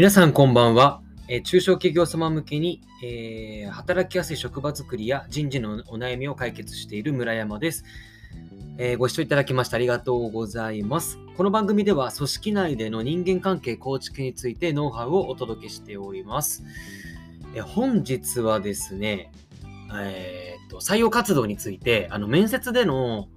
[0.00, 1.02] 皆さんこんばんは。
[1.28, 7.84] え中小企業様向けに、えー働きやすい職場づくりや人事のお悩みを解決している村山です。
[8.78, 11.18] えーご視聴いただきましてありがとうございます。
[11.36, 16.64] この番組では組織内での人間関係構築についてノウハウをお届けしております。
[17.54, 19.30] えー本日はですね、
[19.94, 23.28] えーと採用活動についてあの面接での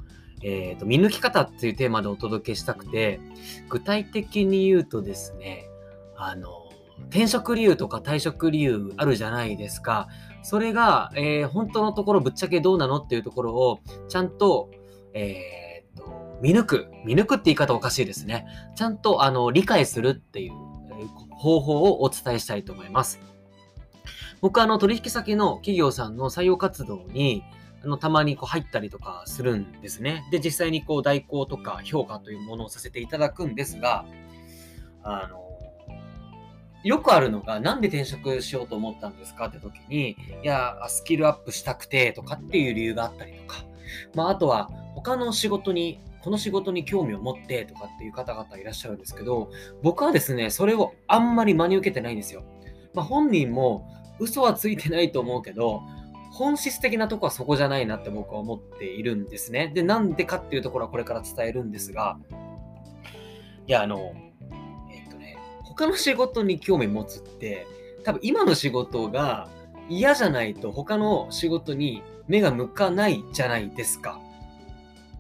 [0.41, 3.19] えーっと見抜き方っていうテーマでお届けしたくて
[3.68, 5.68] 具体的に言うとですね
[6.15, 6.62] あの
[7.10, 10.07] 転職理由とか退職理由あるじゃないですか。
[10.42, 13.79] それが、えー本当のところぶっちゃけどうなのっていうところを
[14.10, 14.70] ちゃんと、
[15.14, 16.88] えーっと見抜く。
[17.06, 18.46] 見抜くって言い方おかしいですね。
[18.76, 20.54] ちゃんとあの理解するっていう
[21.32, 23.20] 方法をお伝えしたいと思います。
[24.42, 27.43] 僕はあの取引先の企業さんの採用活動に
[27.84, 30.26] あのたまにこう入ったりとかするんですね。
[30.32, 34.06] で、実際にこう代行とか評価というものをさせていただくんですが、
[35.04, 35.42] あの、
[36.84, 43.64] よくあるのが、なんで転職しようと思ったんですかって時に、いや、スキルアップしたくてとかっていう理由があったりとか、
[44.16, 52.44] まあ、あとは他の仕事に、この仕事に興味を持ってとかっていう方々いらっしゃるんですけど、僕はですね、それをあんまり真に受けてないんですよ。
[52.94, 53.88] まあ、本人も
[54.20, 55.81] 嘘はついてないと思うけど、
[56.31, 59.72] 本質的なとこはそこじゃないなって僕は思っているんですね。
[59.73, 62.17] で、なんでかっていうところはこれから伝えるんですが、
[63.67, 64.14] いや、あの、
[65.76, 67.66] 他の仕事に興味持つって、
[68.04, 69.50] 多分今の仕事が
[69.90, 74.20] 嫌じゃないと他の仕事に目が向かないじゃないですか。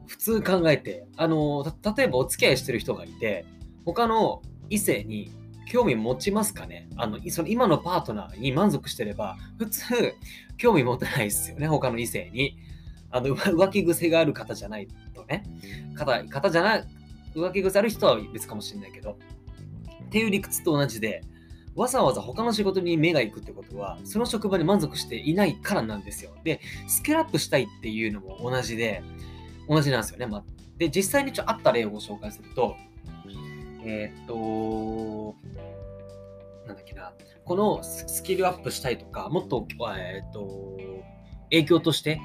[0.05, 1.65] 普通考えて、あの、
[1.97, 3.45] 例えばお付き合いしてる人がいて、
[3.83, 5.31] 他の異性に
[5.71, 6.87] 興味持ちますかね？
[6.97, 10.13] あの、その今のパートナーに満足してれば、普通、
[10.57, 12.57] 興味持てないですよね、他の異性に。
[13.09, 15.43] あの、浮浮気癖がある方じゃないとね。
[15.95, 16.83] 方、方じゃない、
[17.35, 19.17] 浮気癖ある人は別かもしれないけど。
[20.13, 21.23] っていう理屈と同じで、
[21.73, 26.29] わざわざ他の仕事に目が行くってことは、その職場に満足していないからなんですよ。
[26.43, 29.01] で、スキルアップしたいっていうのも同じで、
[29.67, 30.27] 同じなんですよね。
[30.27, 30.43] まあ、
[30.77, 32.75] で、実際にちょっとあった例をご紹介すると、
[33.83, 35.35] えーっと、
[36.67, 37.11] なんだっけな、
[37.43, 39.65] このスキルアップしたいとか、もっと、
[39.97, 40.77] えーっと、
[41.45, 42.21] 影響として、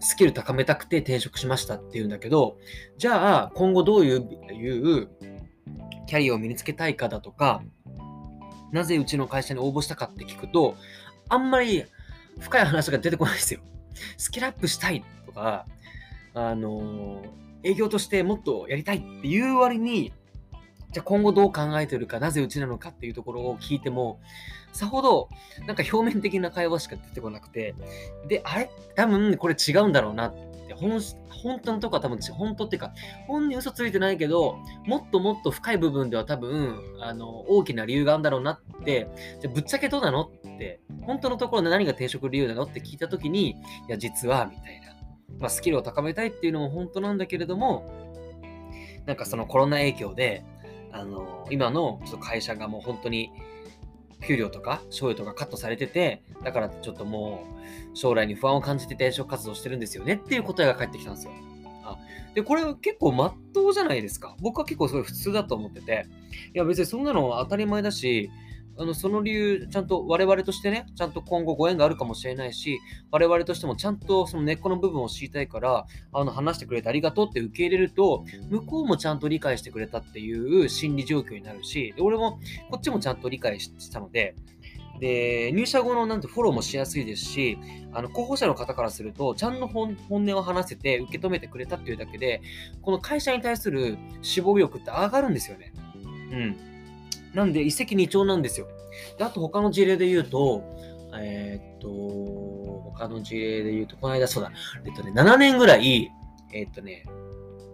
[0.00, 2.56] スキル高めたくて転職しましたっていうんだけど、
[2.98, 5.08] じゃあ、今後どう、いう
[6.06, 7.62] キャリアを身につけたいかだとか、
[8.72, 10.76] なぜうちの会社に応募したかって聞くと、
[11.28, 11.84] あんまり
[12.40, 13.60] 深い話が出てこないですよ。
[14.16, 15.66] スキルアップしたいとか、
[16.34, 17.22] あの
[17.62, 20.12] 営業としてもっとやりたいっていう割に、
[20.90, 24.20] じゃあ今後どう考えてるか、なぜうちなのかっていうところを聞いても、
[24.72, 25.28] さほど
[25.66, 27.74] なんか表面的な会話しか出てこなくて、
[28.28, 28.70] で、あれ？
[28.96, 30.34] 多分これ違うんだろうなっ
[30.66, 31.00] て、本
[31.42, 32.92] 本当のとこは多分本当っていうか、
[33.26, 39.08] 本に嘘ついてないけど、もっともっと深い部分では多分、あの、大きな理由があるんだろうなって、
[39.40, 43.54] じゃぶっちゃけどうなのって、本当のところで何が転職理由なのって聞いたときに、い
[43.88, 44.94] や、実は、みたいな。
[45.38, 47.84] まあ、スキルを高めたいっていうのも本当なんだけれども、
[49.06, 50.44] なんかそのコロナ影響で、
[50.92, 53.30] あの、今のちょっと会社がもう本当に、
[54.26, 57.44] 給料とか賞与とかカットされてて、だからちょっとも
[57.92, 61.32] う将来に不安を感じて転職活動してるんですよねっていう答えが返ってきたんですよ。
[61.84, 61.98] あ
[62.34, 64.36] で、これ結構まっとうじゃないですか。
[64.40, 66.06] 僕は結構すごい普通だと思ってて、
[66.54, 68.30] いや別にそんなの当たり前だし、
[68.76, 72.80] あのその理由、ちゃんと我々としてね、ちゃんと今後ご縁があるかもしれないし、
[73.10, 82.40] 我々としてもちゃんとその根っこの部分を知りたいから、あの話してくれてありがとうって受け入れると、向こうもちゃんと理解してくれたっていう心理状況になるし、俺も
[82.70, 84.34] こっちもちゃんと理解したので、
[85.00, 87.58] で、入社後のなんてフォローもしやすいですし、
[87.92, 92.42] あの候補者の方からすると、ちゃんと本本音を話せて受け止めてくれたっていうだけで、
[92.82, 95.72] この会社に対する志望力って上がるんですよね。
[96.32, 96.73] うん。
[97.34, 98.68] なんで、一石二鳥なんですよ。
[99.18, 100.62] であと、他の事例で言うと、
[101.16, 101.88] えーっと、
[102.90, 104.52] 他の事例で言うと、この間、そうだ、
[104.84, 106.10] えっとね、7年ぐらい、
[106.52, 107.04] えっとね、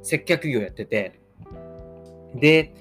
[0.03, 1.21] 接客業やってて、
[2.35, 2.73] で、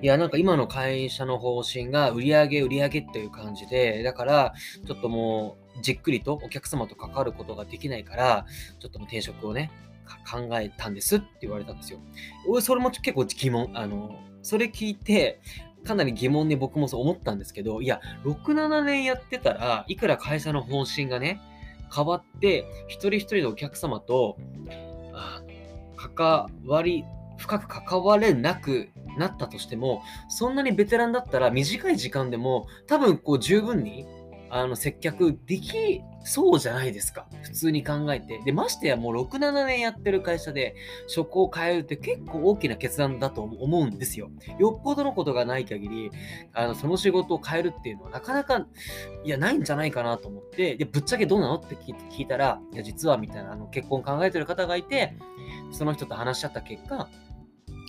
[0.00, 4.54] いや、なんか今の会社の方針が売り上げ、売り上げっていう感じで、だから、
[4.86, 8.46] ちょっともう、じっくりとお客様と関わることができないから、
[8.80, 9.70] ちょっともう転職をね、
[10.30, 12.00] 考えたんですって言われたんですよ。
[12.48, 13.70] 俺、それも結構疑問。
[13.74, 15.40] あの、それ聞いて、
[15.84, 21.40] かなり疑問に僕もそう思ったんですけど、いや、6、7年やってたらいくら会社の方針がね、
[21.94, 24.36] 変わって、一人一人のお客様と、
[25.96, 27.04] 関わり、
[27.36, 34.06] 深く関われなくなったとしても、そんなにベテランだったら短い時間でも多分こう十分に
[34.54, 37.26] あの接客できそうじゃないですか。
[37.42, 38.38] 普通に考えて。
[38.44, 40.74] で、ましてやもう6、7年やってる会社で
[41.08, 44.30] 職を変えるって結構大きな決断だと思うんですよ。
[44.58, 46.10] よっぽどのことがない限り、
[46.52, 48.66] あのその仕事を変えるっていうのはなかなか、
[49.24, 55.14] いや、ないんじゃないかなと思って、で、ぶっちゃけどうなのって聞いたら、いや、実はみたいな、あの結婚考えてる方がいて、
[55.70, 57.08] その人と話し合った結果、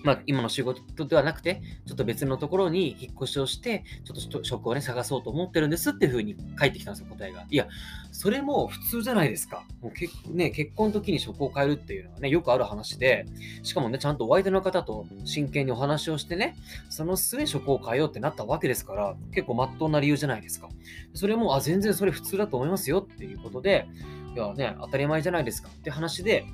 [0.03, 7.45] まあ、今の仕事ではなくて、ちょっと別のところに引っ越しをして、ちょっと職をね、探そうと思ってるんですっていうふうに返ってきたんですよ、答えが。
[7.49, 7.67] いや、
[8.11, 9.63] それも普通じゃないですか。
[9.81, 13.25] もう結,、ね、結婚の時に職を変えるっていうのはね、よくある話で、
[13.63, 16.57] しかもね、ちゃんとお相手の方と真剣にお話をしてね、
[16.89, 20.67] その末職を変えようってなったわけですから、結構まっとうな理由じゃないですか。
[21.13, 23.87] それも、あ、全然それ普通だと思いますよっていうことで、
[24.35, 26.45] いやね、当たり前じゃないですかって話で、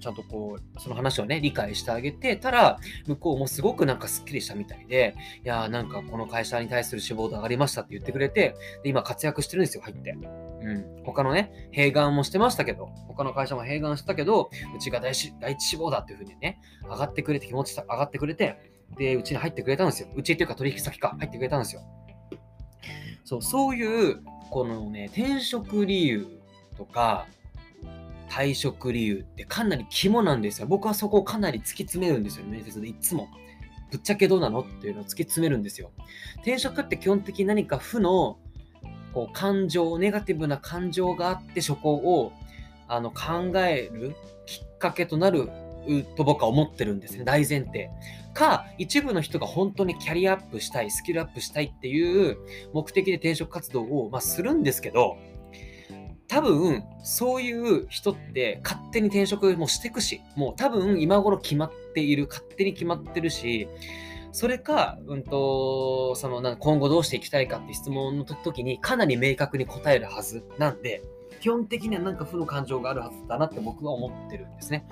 [0.00, 5.14] ちゃんとこう、その話をね、理解してあげてたら、向こうもすごくなんかスッキリしたみたいで、
[5.44, 10.10] いやーなんかこの会社に対する志望度上がりましたって言ってくれて、で今活躍してるんですよ、入って。
[10.10, 11.02] うん。
[11.04, 18.56] 他のね、併願もしてましたけど、他の会社も併願したけど、うちが第一第一志望だっていう風にね、上がってくれて、気持ち上がってくれて、
[18.96, 20.08] で、うちに入ってくれたんですよ。
[20.14, 21.82] うちっていうか取引先か、入ってくれたんですよ。
[23.24, 26.26] そう、そういう、このね、転職理由
[26.76, 27.26] とか、
[28.32, 30.66] 退職理由ってかなり肝なんですよ。
[30.66, 33.28] 僕はそこをかなり突き詰めるんですよ、面接でいつも。
[33.90, 35.90] ぶっちゃけどうなのっていうのを突き詰めるんですよ。
[36.36, 38.38] 転職って基本的に何か負の
[39.12, 42.32] こう感情、ネガティブな感情があってそこを
[42.88, 45.50] あの考えるきっかけとなる
[46.16, 47.90] と僕は思ってるんですね、大前提。
[48.32, 52.38] か、一部の人が本当にキャリアアップしたい、スキルアップしたいっていう
[52.72, 55.18] 目的で転職活動を、ま、するんですけど、
[56.32, 63.68] 多分、そういう人って勝手に転職もしてくし、もう多分今頃決まっている、勝手に決まってるし、
[64.32, 71.02] それか、うんと、そのなん、今後どうしていきたいかって質問の時にかなり明確に答えるはずなんで、
[71.40, 74.86] 基本的にはなんか負の感情があるはずだなって僕は思ってるんですね。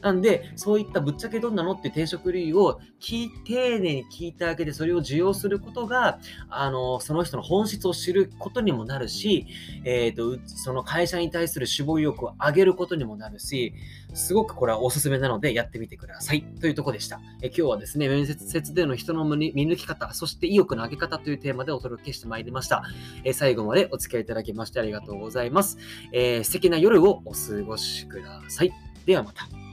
[0.00, 6.18] なんで、そういったぶっちゃけどんなのって転職理由を聞丁寧に聞いてあげて、それを受容することが、
[6.48, 9.46] あの、その人の本質を知ることにもなるし、
[9.84, 13.74] えっ、ー、と、その会社に対する志望意欲を上げることにもなるし、
[14.14, 16.42] すごくこれはおすすめなのでやってみてください。
[16.60, 17.20] というとこでした。
[17.42, 22.82] え今日はですね、面接での人の見抜き方、そして意欲の上げ方というテーマでお届けしてまいりました。
[23.24, 25.78] え最後までお付き合いいただきましてありがとうございます。
[26.12, 28.72] えー、素敵な夜をお過ごしください。
[29.04, 29.63] ではまた。